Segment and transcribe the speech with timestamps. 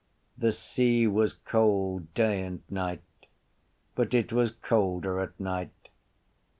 [0.35, 3.03] The sea was cold day and night:
[3.93, 5.89] but it was colder at night.